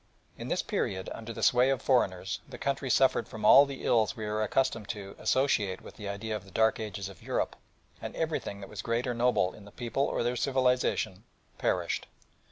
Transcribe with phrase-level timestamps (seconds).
[0.35, 4.15] In this period, under the sway of foreigners, the country suffered from all the ills
[4.17, 7.55] we are accustomed to associate with the idea of the dark ages of Europe,
[8.01, 11.23] and everything that was great or noble in the people or their civilisation
[11.59, 12.07] perished.